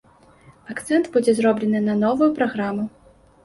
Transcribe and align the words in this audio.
Акцэнт 0.75 1.11
будзе 1.19 1.31
зроблены 1.41 1.85
на 1.91 1.99
новую 2.07 2.33
праграму. 2.41 2.91